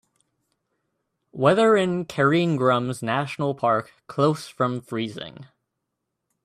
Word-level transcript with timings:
Weather 1.31 1.77
in 1.77 2.05
Cairngorms-Nationalpark 2.05 3.89
close 4.07 4.47
from 4.47 4.81
freezing 4.81 5.45